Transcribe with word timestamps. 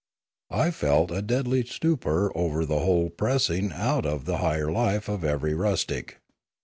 I 0.49 0.71
felt 0.71 1.11
a 1.11 1.21
deadly 1.21 1.63
stupor 1.63 2.35
over 2.35 2.65
the 2.65 2.79
whole 2.79 3.11
pressing 3.11 3.71
out 3.71 4.01
the 4.25 4.37
higher 4.37 4.71
life 4.71 5.07
of 5.07 5.23
every 5.23 5.53
rustic. 5.53 6.19